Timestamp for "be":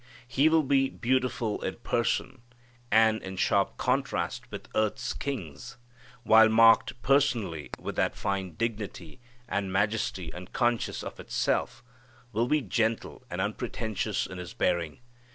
0.63-0.89, 12.47-12.61